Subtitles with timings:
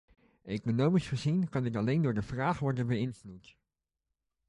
[0.45, 3.55] Economisch gezien kan dit alleen door de vraag worden beïnvloed.